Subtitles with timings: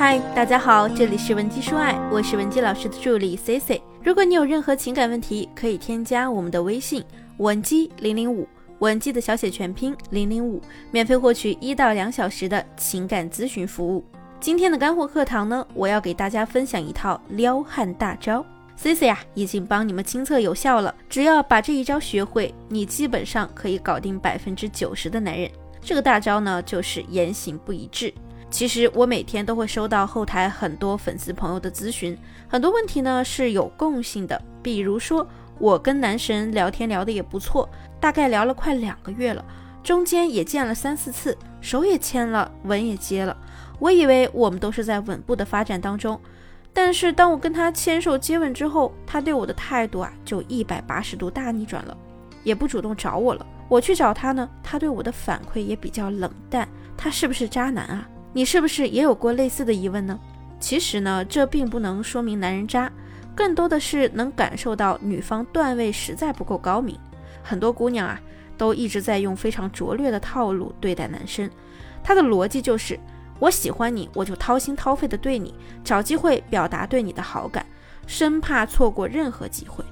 [0.00, 3.82] 嗨，大家好，这里是文姬说爱，我是文姬老师的助理 C C。
[4.02, 7.04] 如果你有任何情感问题，可以添加我们的微信
[7.36, 10.58] 文姬零零五，文姬的小写全拼零零五，
[10.90, 14.02] 免费获取一到两小时的情感咨询服务。
[14.40, 18.42] 今天的干货课堂呢，我要给大家分享一套撩汉大招。
[18.76, 25.50] C C 呀，已经帮你们亲测有效了，只要把这一招学会，你基本上可以搞定百分之九十的男人。
[25.82, 28.10] 这个大招呢，就是言行不一致。
[28.50, 32.18] 其实我每天都会收到后台很多粉丝朋友的咨询，
[32.48, 34.40] 很多问题呢是有共性的。
[34.62, 35.26] 比如说，
[35.58, 37.68] 我跟男神聊天聊得也不错，
[38.00, 39.44] 大概聊了快两个月了，
[39.82, 43.36] 中间也见了三四次，手也牵了，吻也接了。
[43.78, 46.20] 我以为我们都是在稳步的发展当中，
[46.74, 51.96] 但是当我跟他牵手接吻之后，他对我的态度啊就一百八十度大逆转了，
[52.42, 53.46] 也不主动找我了。
[53.68, 56.68] 我去找他呢，他对我的反馈也比较冷淡。
[56.96, 58.06] 他是不是渣男啊？
[58.32, 60.18] 你是不是也有过类似的疑问呢？
[60.60, 62.90] 其实呢，这并不能说明男人渣，
[63.34, 66.98] 更多的是能感受到女方段位实在不够高明。
[67.42, 68.20] 很多姑娘啊，
[68.56, 71.50] 都一直在用非常拙劣的套路对待男生。
[72.04, 72.98] 她的逻辑就是：
[73.38, 77.64] 我喜欢你，我就掏心掏肺的对你，找机会表达对你的好感，
[78.06, 79.84] 生怕错过任何机会。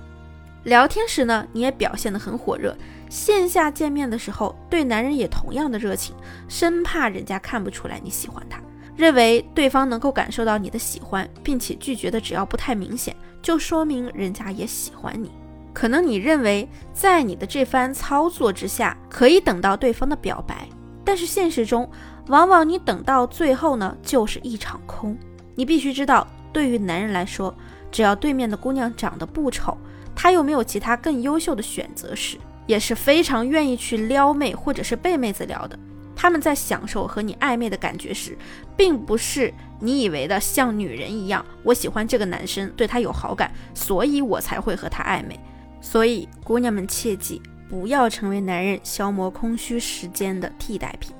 [0.69, 2.72] 聊天时呢，你也表现得很火热；
[3.08, 6.14] 线下见面的时候，对男人也同样的热情，
[6.47, 8.61] 生怕人家看不出来你喜欢他，
[8.94, 15.33] 认为对方能够感受到你的喜欢，并且拒绝的只要不太明显，就说明人家也喜欢你。
[15.72, 20.69] 可能你认为在你的这番操作之下，可以等到对方的表白，
[21.02, 21.89] 但是现实中，
[22.27, 25.16] 往往你等到最后呢，就是一场空。
[25.55, 27.55] 你必须知道，对于男人来说，
[27.91, 29.74] 只要对面的姑娘长得不丑。
[30.20, 35.78] 他又没有其他更优秀的选择时，也是非常愿意去撩妹或者是被妹子撩的。
[36.16, 38.36] 他们在享受和你暧昧的感觉时，
[38.77, 45.39] 并不是你以为的像女人一样，我喜欢这个男生，对他有好感，所以我才会和他暧昧。
[45.80, 47.40] 所以姑娘们切记
[47.70, 51.14] 不要成为男人消磨空虚时间的替代品。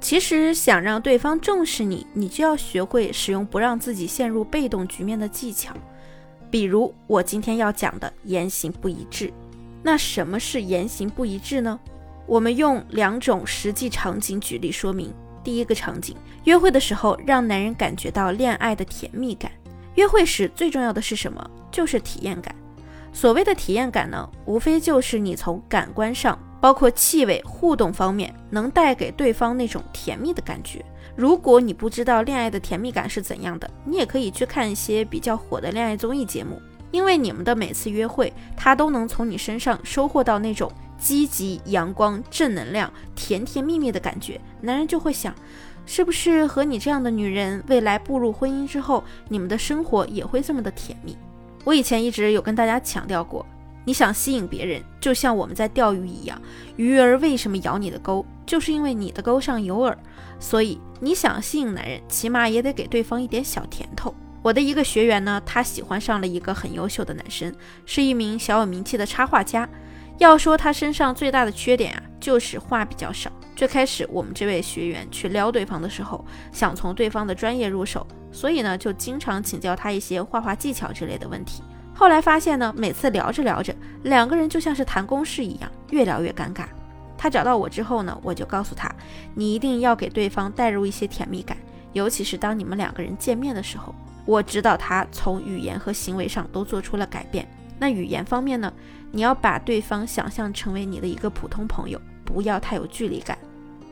[0.00, 5.74] 其实想让对方重视你，你就要学会使用不让自己陷入被动局面的技巧。
[6.50, 9.32] 比如我今天要讲的言行不一致，
[9.82, 11.78] 那什么是言行不一致呢？
[12.26, 15.12] 我们用两种实际场景举例说明。
[15.44, 16.14] 第一个场景，
[16.44, 19.50] 约会的时候让男人感觉到恋爱的甜蜜感。
[19.94, 21.50] 约会时最重要的是什么？
[21.70, 22.54] 就是体验感。
[23.12, 30.84] 所谓的体验感呢，无非就是你从感官上，包括气味、互动方面，能带给对方那种甜蜜的感觉。
[31.14, 36.60] 如果你不知道恋爱的甜蜜感是怎样的，你也可以去看一些比较火的恋爱综艺节目，
[36.90, 44.40] 因为你们的每次约会，他都能从你身上收获到那种积极、阳光、正能量、甜甜蜜蜜的感觉。
[44.60, 45.34] 男人就会想，
[45.86, 51.16] 是不是和你这样的女人，未来步入婚姻之后，你们的生活也会这么的甜蜜？
[51.64, 53.44] 我以前一直有跟大家强调过，
[53.84, 56.40] 你想吸引别人，就像我们在钓鱼一样，
[56.76, 59.96] 鱼儿为什么咬你的钩，就是因为你的钩上有饵。
[60.38, 64.14] 所以你想吸引男人，起码也得给对方一点小甜头。
[64.42, 67.52] 我的一个学员呢，他喜欢上了一个很优秀的男生，
[67.86, 69.68] 是一名小有名气的插画家。
[70.18, 73.30] 要说他身上最大的缺点啊，就是话比较少。
[73.56, 81.62] 最开始我们这位学员去撩对方的时候，想从对方的专业入手，所以呢就经常请教他一些画画技巧之类的问题。
[81.98, 86.64] 后来发现呢，每次聊着聊着，两个人就像是谈公事一样，越聊越尴尬。
[87.16, 88.88] 他找到我之后呢，我就告诉他，
[89.34, 91.58] 你一定要给对方带入一些甜蜜感，
[91.94, 93.92] 尤其是当你们两个人见面的时候。
[94.24, 97.48] 我指导他从语言和行为上都做出了改变。
[97.80, 98.72] 那语言方面呢，
[99.10, 103.36] 你要把对方想象成为你的一个普通朋友，不要太有距离感，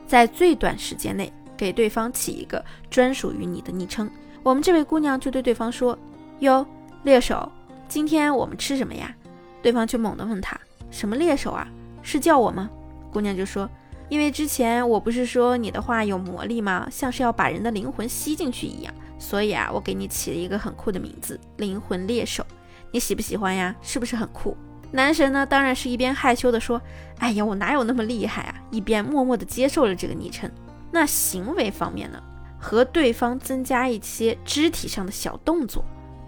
[0.07, 4.09] 在最短时间内给对方起一个专属于你的昵称。
[4.43, 5.97] 我们这位姑娘就对对方说
[6.39, 6.65] ：“哟，
[7.03, 7.51] 猎手，
[7.87, 9.15] 今天我们吃什么呀？”
[9.61, 10.59] 对方却猛地问他
[10.91, 11.67] ：“什么猎手啊？
[12.01, 12.69] 是叫我吗？”
[13.11, 13.69] 姑娘就说
[14.09, 16.87] ：“因为之前我不是说你的话有魔力吗？
[16.91, 22.45] 像是要把人的灵魂吸进去一样，所以啊，我给你起了一个很酷的名字——灵魂猎手。
[22.91, 23.75] 你喜不喜欢呀？
[23.81, 24.55] 是不是很酷？”
[24.91, 26.81] 男神呢，当然是一边害羞地说
[27.19, 30.49] ：“哎呀，我哪有那么厉害啊！”一边默默的接受了这个昵称。
[30.91, 32.23] 那行为方面呢，
[32.57, 35.83] 和对方增加一些肢体上的小动作，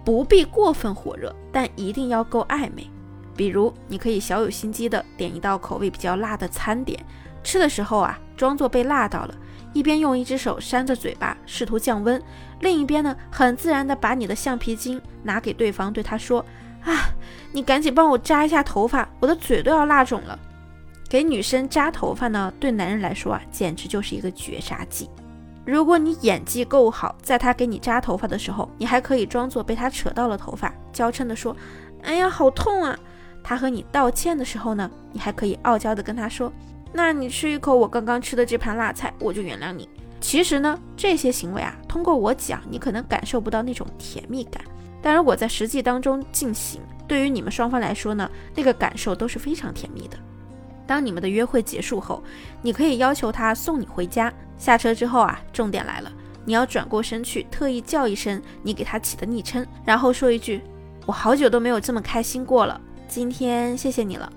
[0.09, 2.89] 不必过分火热，但一定要够暧昧。
[3.35, 6.99] 比如，你可以小有心机的点一道口味比较辣的餐点，
[7.43, 9.35] 吃的时候啊，装作被辣到了，
[9.71, 12.19] 一边用一只手扇着嘴巴，试图降温，
[12.61, 16.43] 另一边呢，很自然的把你的橡皮筋拿给对方，对他说
[16.83, 17.13] ：“啊，
[17.51, 20.37] 你赶紧帮我扎一下头发，我的嘴都要辣肿了。”
[21.07, 25.07] 给女生扎头发呢，对男人来说啊，简直就是一个绝杀技。
[25.65, 31.55] 如果你演技够好，在他给你扎头发的时候，你还可以装作被他扯到了头发，娇嗔地说
[32.01, 32.97] ：“哎呀，好痛啊！”
[33.43, 36.51] 他和你道歉的时候呢，你还可以傲娇地跟他说
[36.91, 39.87] ：“那你吃一口我刚刚吃的这盘辣菜，我就原谅你。”
[40.19, 44.63] 其实呢，这些行为啊，通过我讲，你可能感受不到那种甜蜜感，
[45.01, 50.17] 但如果在实际当中进行，对于你们双方来说呢，那个感受都是非常甜蜜的。
[50.85, 52.21] 当你们的约会结束后，
[52.61, 54.33] 你可以要求他送你回家。
[54.59, 56.11] 下车之后啊，重点来了，
[56.45, 60.61] 你要转过身去，特意叫一声你给他起的昵称，然后说一句
[61.07, 64.31] ：“我好久都没有这么开心过了，今天谢谢你了。”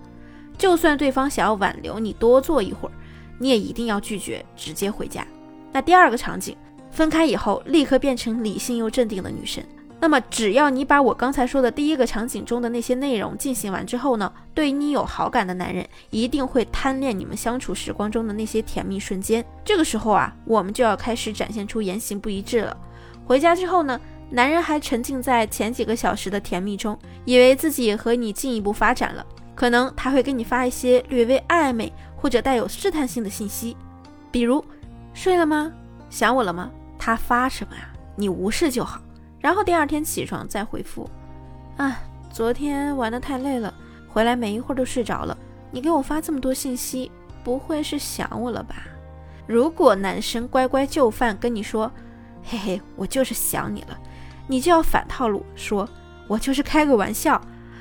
[0.57, 2.93] 就算对方想要挽留你多坐一会儿，
[3.39, 5.27] 你也一定要拒绝，直接回家。
[5.73, 6.57] 那第二个场景，
[6.91, 9.65] 分开以后立刻变成理性又镇定的女生。
[10.03, 19.45] 那么，只要你把我刚才说的第一个场景中的那些内容进行完之后呢，对你有好感的男人一定会贪恋你们相处时光中的那些甜蜜瞬间。
[19.65, 22.77] 这个时候啊，我们就要开始展现出言行不一致了。
[23.25, 29.25] 回家之后呢，男人还沉浸在前几个小时的甜蜜中，以为自己和你进一步发展了，
[29.55, 33.77] 可能他会给你发一些略微暧昧或者带有试探性的信息，
[34.33, 34.65] 比如
[35.15, 35.71] 睡了吗？
[36.11, 36.73] 想我了吗？
[36.99, 37.89] 他发什么呀？
[38.17, 39.01] 你无视就好。
[39.43, 41.07] 然后第二天起床再回复，
[41.77, 42.01] 啊，
[42.33, 43.75] 昨天玩的太累了，
[44.09, 45.37] 回来没一会儿就睡着了。
[45.73, 47.11] 你给我发这么多信息，
[47.43, 48.77] 不会是想我了吧？
[49.47, 51.91] 如果男生乖乖就范跟你说，
[52.45, 53.99] 嘿嘿，我就是想你了，
[54.47, 55.89] 你就要反套路说，
[56.29, 57.41] 我就是开个玩笑。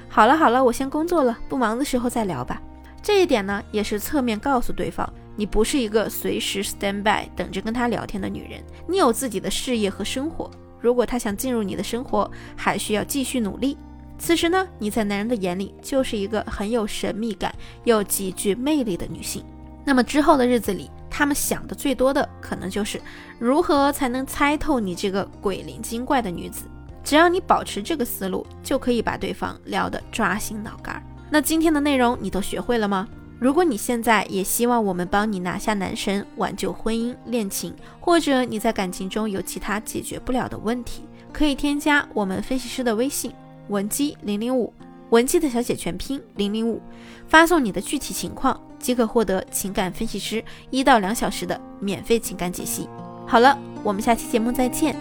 [0.10, 2.60] 好了好了，我先工作了，不忙的时候再聊吧。
[3.04, 10.50] 这一点呢，也是侧面告诉对方，你不是一个随时 stand by 等着跟他聊天的女人，你有自己的事业和生活。
[10.82, 13.78] 如果他想进入你的生活，还需要继续努力。
[14.18, 17.54] 此时呢，你在男人的眼里就是一个很有神秘感
[17.86, 19.44] 又极具魅力的女性。
[19.84, 23.02] 那么之后的日子里，他们想的最多的可能就是
[23.40, 26.66] 如何才能猜透你这个鬼灵精怪的女子。
[27.04, 31.02] 只要你保持这个思路，就可以把对方撩得抓心挠肝。
[31.32, 33.08] 那今天的内容你都学会了吗？
[33.42, 41.02] 如果你现在也希望我们帮你拿下男神，挽救婚姻恋情，或者你在感情中有其他解决不了的问题，
[41.34, 43.32] 可以添加我们分析师的微信
[43.70, 44.72] 文姬零零五，
[45.10, 46.80] 文姬的小写全拼零零五，
[47.28, 52.88] 发送你的具体情况，即可获得情感分析师一到两小时的免费情感解析。
[53.28, 54.96] 好了，我们下期节目再见，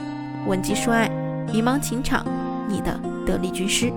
[0.46, 1.10] 文姬说爱，
[1.52, 2.24] 迷茫情场，
[2.66, 3.92] 你的得力军师。